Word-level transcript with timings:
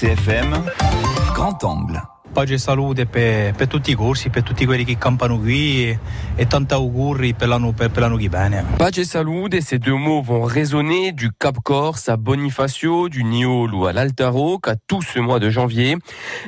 RCFM, 0.00 0.64
grand 1.34 1.62
angle. 1.62 2.19
Pace 2.32 2.54
e 2.54 2.58
salute 2.58 3.06
per, 3.06 3.54
per, 3.54 3.66
tutti 3.66 3.90
i 3.90 3.94
corsi, 3.94 4.30
per 4.30 4.42
tutti 4.42 4.64
quelli 4.64 4.84
che 4.84 4.96
campano 4.96 5.38
qui 5.38 5.88
e, 5.88 5.98
e 6.36 6.46
tanti 6.46 6.74
auguri 6.74 7.34
per 7.34 7.48
l'anno, 7.48 7.72
per, 7.72 7.90
per 7.90 8.02
l'anno 8.02 8.16
qui 8.16 8.28
viene. 8.28 8.64
Pace 8.76 9.00
e 9.00 9.04
salute, 9.04 9.60
ces 9.60 9.78
deux 9.78 9.96
mots 9.96 10.22
vont 10.22 10.44
résonner 10.44 11.12
du 11.12 11.30
Cap 11.36 11.56
Corse 11.62 12.08
à 12.08 12.16
Bonifacio, 12.16 13.08
du 13.08 13.24
Niol 13.24 13.74
ou 13.74 13.86
à 13.86 13.92
l'Altaro 13.92 14.58
qu'à 14.58 14.76
tout 14.86 15.02
ce 15.02 15.18
mois 15.18 15.40
de 15.40 15.50
janvier. 15.50 15.96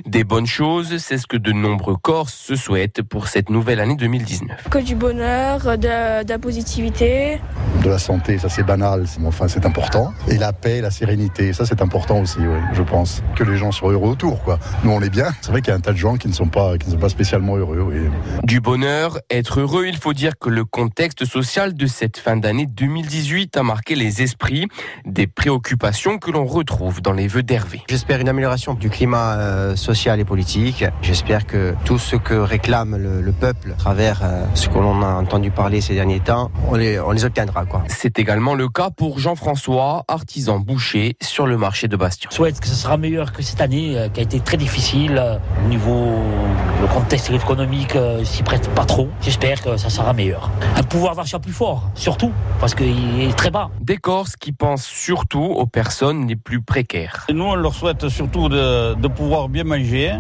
Des 0.07 0.23
bonnes 0.23 0.47
choses, 0.47 0.99
c'est 0.99 1.19
ce 1.19 1.27
que 1.27 1.37
de 1.37 1.53
nombreux 1.53 1.97
Corses 1.97 2.35
se 2.35 2.55
souhaitent 2.55 3.03
pour 3.03 3.27
cette 3.27 3.51
nouvelle 3.51 3.81
année 3.81 3.97
2019. 3.97 4.69
Que 4.71 4.79
du 4.79 4.95
bonheur, 4.95 5.79
de, 5.79 6.23
de 6.23 6.29
la 6.29 6.39
positivité. 6.39 7.41
De 7.83 7.89
la 7.89 7.99
santé, 7.99 8.39
ça 8.39 8.49
c'est 8.49 8.63
banal, 8.63 9.07
mais 9.19 9.27
enfin 9.27 9.49
c'est 9.49 9.67
important. 9.67 10.13
Et 10.29 10.39
la 10.39 10.53
paix, 10.53 10.81
la 10.81 10.91
sérénité, 10.91 11.53
ça 11.53 11.67
c'est 11.67 11.83
important 11.83 12.21
aussi, 12.21 12.39
oui, 12.39 12.61
je 12.73 12.83
pense. 12.83 13.23
Que 13.35 13.43
les 13.43 13.57
gens 13.57 13.73
soient 13.73 13.93
heureux 13.93 14.11
autour, 14.11 14.43
quoi. 14.45 14.59
Nous 14.85 14.93
on 14.93 15.01
est 15.01 15.11
bien. 15.11 15.33
C'est 15.41 15.51
vrai 15.51 15.61
qu'il 15.61 15.72
y 15.73 15.75
a 15.75 15.79
un 15.79 15.81
tas 15.81 15.93
de 15.93 15.97
gens 15.97 16.17
qui 16.17 16.29
ne 16.29 16.33
sont 16.33 16.49
pas, 16.49 16.79
qui 16.79 16.87
ne 16.87 16.93
sont 16.93 16.99
pas 16.99 17.09
spécialement 17.09 17.57
heureux. 17.57 17.81
Oui. 17.81 17.97
Du 18.45 18.61
bonheur, 18.61 19.19
être 19.31 19.61
heureux, 19.61 19.87
il 19.87 19.97
faut 19.97 20.13
dire 20.13 20.33
que 20.39 20.51
le 20.51 20.65
contexte 20.65 21.25
social 21.25 21.75
de 21.75 21.87
cette 21.87 22.19
fin 22.19 22.37
d'année 22.37 22.67
2018 22.67 23.57
a 23.57 23.63
marqué 23.63 23.95
les 23.95 24.23
esprits, 24.23 24.67
des 25.07 25.27
préoccupations 25.27 26.19
que 26.19 26.31
l'on 26.31 26.45
retrouve 26.45 27.01
dans 27.01 27.13
les 27.13 27.27
vœux 27.27 27.43
d'Hervé. 27.43 27.83
J'espère 27.89 28.21
une 28.21 28.29
amélioration 28.29 28.75
du 28.75 28.91
climat 28.91 29.37
euh, 29.37 29.77
social 29.77 30.21
et 30.21 30.25
politique. 30.25 30.85
J'espère 31.03 31.47
que 31.47 31.75
tout 31.85 31.99
ce 31.99 32.17
que 32.17 32.35
réclame 32.35 32.97
le, 32.97 33.21
le 33.21 33.33
peuple 33.33 33.73
à 33.73 33.75
travers 33.75 34.21
euh, 34.23 34.45
ce 34.55 34.69
que 34.69 34.79
l'on 34.79 35.03
a 35.03 35.15
entendu 35.15 35.51
parler 35.51 35.81
ces 35.81 35.95
derniers 35.95 36.21
temps, 36.21 36.51
on 36.69 36.75
les, 36.75 37.01
on 37.01 37.11
les 37.11 37.25
obtiendra. 37.25 37.65
Quoi. 37.65 37.85
C'est 37.89 38.19
également 38.19 38.55
le 38.55 38.69
cas 38.69 38.91
pour 38.91 39.19
Jean-François, 39.19 40.05
artisan 40.09 40.59
boucher 40.59 41.17
sur 41.23 41.47
le 41.47 41.57
marché 41.57 41.89
de 41.89 41.97
Bastion. 41.97 42.29
Je 42.31 42.37
souhaite 42.37 42.61
que 42.61 42.67
ce 42.67 42.75
sera 42.75 42.97
meilleur 42.97 43.33
que 43.33 43.43
cette 43.43 43.61
année 43.61 43.99
euh, 43.99 44.09
qui 44.09 44.21
a 44.21 44.23
été 44.23 44.41
très 44.41 44.57
difficile 44.57 45.23
au 45.65 45.69
niveau 45.69 46.17
le 46.81 46.87
contexte 46.89 47.31
économique 47.31 47.95
euh, 47.97 48.25
s'y 48.25 48.43
prête 48.43 48.69
pas 48.75 48.85
trop. 48.85 49.09
J'espère 49.21 49.63
que 49.63 49.77
ça 49.77 49.89
sera 49.89 50.13
meilleur. 50.13 50.51
Un 50.77 50.83
pouvoir 50.83 51.15
d'achat 51.15 51.39
plus 51.39 51.53
fort, 51.53 51.91
surtout 51.95 52.33
parce 52.61 52.75
qu'il 52.75 53.21
est 53.21 53.37
très 53.37 53.51
bas. 53.51 53.71
Des 53.81 53.97
Corses 53.97 54.37
qui 54.37 54.53
pensent 54.53 54.87
surtout 54.87 55.43
aux 55.43 55.67
personnes 55.67 56.27
les 56.27 56.37
plus 56.37 56.61
précaires. 56.61 57.27
Et 57.29 57.33
nous, 57.33 57.45
on 57.45 57.55
leur 57.55 57.75
souhaite 57.75 58.09
surtout 58.09 58.49
de, 58.49 58.95
de 58.95 59.09
pouvoir 59.09 59.49
bien 59.49 59.65
manger, 59.65 60.13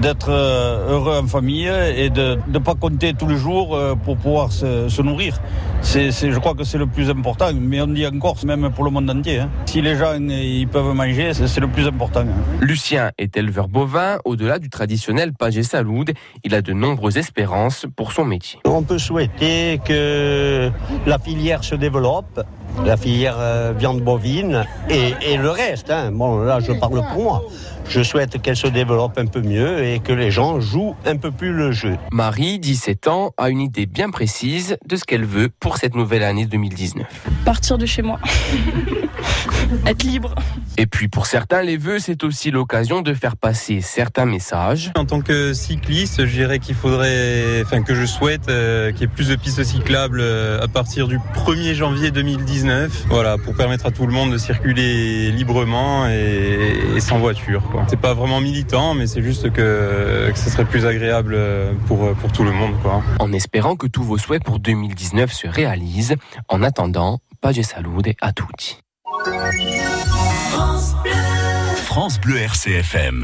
d'être 0.00 0.30
heureux 0.30 1.18
en 1.22 1.26
famille 1.26 1.70
et 1.96 2.10
de 2.10 2.38
ne 2.48 2.58
pas 2.58 2.74
compter 2.74 3.14
tous 3.14 3.28
les 3.28 3.36
jours 3.36 3.78
pour 4.04 4.16
pouvoir 4.16 4.52
se, 4.52 4.88
se 4.88 5.02
nourrir. 5.02 5.40
C'est, 5.84 6.10
je 6.10 6.38
crois 6.38 6.54
que 6.54 6.64
c'est 6.64 6.78
le 6.78 6.86
plus 6.86 7.10
important, 7.10 7.50
mais 7.54 7.80
on 7.80 7.86
dit 7.86 8.06
en 8.06 8.18
Corse, 8.18 8.44
même 8.44 8.70
pour 8.70 8.84
le 8.84 8.90
monde 8.90 9.08
entier. 9.10 9.40
Hein. 9.40 9.50
Si 9.66 9.80
les 9.80 9.96
gens 9.96 10.14
ils 10.18 10.66
peuvent 10.66 10.94
manger, 10.94 11.32
c'est, 11.34 11.60
le 11.60 11.68
plus 11.68 11.86
important. 11.86 12.20
Hein. 12.20 12.56
Lucien 12.60 13.12
est 13.18 13.36
éleveur 13.36 13.68
bovin. 13.68 14.18
Au-delà 14.24 14.58
du 14.58 14.70
traditionnel 14.70 15.32
page 15.34 15.56
et 15.56 15.62
saloud, 15.62 16.12
il 16.42 16.54
a 16.54 16.62
de 16.62 16.72
nombreuses 16.72 17.16
espérances 17.16 17.86
pour 17.96 18.12
son 18.12 18.24
métier. 18.24 18.58
On 18.64 18.82
peut 18.82 18.98
souhaiter 18.98 19.78
que 19.84 20.70
la 21.06 21.18
filière 21.18 21.62
se 21.62 21.74
développe, 21.74 22.40
la 22.84 22.96
filière 22.96 23.36
euh, 23.38 23.72
viande 23.76 24.00
bovine 24.00 24.64
et, 24.90 25.14
et 25.22 25.36
le 25.36 25.50
reste. 25.50 25.90
Hein. 25.90 26.10
Bon, 26.12 26.38
là, 26.38 26.60
je 26.60 26.72
parle 26.72 27.02
pour 27.12 27.22
moi. 27.22 27.42
Je 27.88 28.02
souhaite 28.02 28.40
qu'elle 28.40 28.56
se 28.56 28.66
développe 28.66 29.18
un 29.18 29.26
peu 29.26 29.40
mieux 29.40 29.84
et 29.84 30.00
que 30.00 30.12
les 30.12 30.30
gens 30.30 30.58
jouent 30.60 30.96
un 31.04 31.16
peu 31.16 31.30
plus 31.30 31.52
le 31.52 31.72
jeu. 31.72 31.96
Marie, 32.12 32.58
17 32.58 33.08
ans, 33.08 33.32
a 33.36 33.50
une 33.50 33.60
idée 33.60 33.86
bien 33.86 34.10
précise 34.10 34.76
de 34.86 34.96
ce 34.96 35.04
qu'elle 35.04 35.24
veut 35.24 35.48
pour 35.60 35.76
cette 35.76 35.94
nouvelle 35.94 36.22
année 36.22 36.46
2019. 36.46 37.06
Partir 37.44 37.78
de 37.78 37.86
chez 37.86 38.02
moi. 38.02 38.18
Être 39.86 40.02
libre. 40.02 40.34
Et 40.76 40.86
puis 40.86 41.08
pour 41.08 41.26
certains, 41.26 41.62
les 41.62 41.76
vœux, 41.76 41.98
c'est 41.98 42.24
aussi 42.24 42.50
l'occasion 42.50 43.02
de 43.02 43.14
faire 43.14 43.36
passer 43.36 43.80
certains 43.80 44.24
messages. 44.24 44.92
En 44.96 45.04
tant 45.04 45.20
que 45.20 45.52
cycliste, 45.52 46.26
je 46.26 46.32
dirais 46.32 46.58
qu'il 46.58 46.74
faudrait, 46.74 47.62
enfin 47.64 47.82
que 47.82 47.94
je 47.94 48.04
souhaite 48.06 48.48
euh, 48.48 48.92
qu'il 48.92 49.02
y 49.02 49.04
ait 49.04 49.08
plus 49.08 49.28
de 49.28 49.36
pistes 49.36 49.62
cyclables 49.62 50.20
euh, 50.20 50.62
à 50.62 50.68
partir 50.68 51.06
du 51.06 51.18
1er 51.18 51.74
janvier 51.74 52.10
2019. 52.10 52.63
Voilà, 53.08 53.38
pour 53.38 53.54
permettre 53.54 53.86
à 53.86 53.90
tout 53.90 54.06
le 54.06 54.12
monde 54.12 54.32
de 54.32 54.38
circuler 54.38 55.30
librement 55.30 56.08
et, 56.08 56.96
et 56.96 57.00
sans 57.00 57.18
voiture. 57.18 57.62
C'est 57.88 58.00
pas 58.00 58.14
vraiment 58.14 58.40
militant, 58.40 58.94
mais 58.94 59.06
c'est 59.06 59.22
juste 59.22 59.52
que, 59.52 60.30
que 60.32 60.38
ce 60.38 60.50
serait 60.50 60.64
plus 60.64 60.86
agréable 60.86 61.38
pour, 61.86 62.12
pour 62.14 62.32
tout 62.32 62.44
le 62.44 62.52
monde. 62.52 62.72
Quoi. 62.82 63.02
En 63.20 63.32
espérant 63.32 63.76
que 63.76 63.86
tous 63.86 64.02
vos 64.02 64.18
souhaits 64.18 64.42
pour 64.42 64.58
2019 64.58 65.32
se 65.32 65.46
réalisent. 65.46 66.16
En 66.48 66.62
attendant, 66.62 67.18
Page 67.40 67.60
Salude 67.62 68.14
à 68.20 68.32
tutti. 68.32 68.78
France 70.50 70.94
Bleu, 71.02 71.12
France 71.76 72.20
Bleu 72.20 72.38
RCFM. 72.38 73.22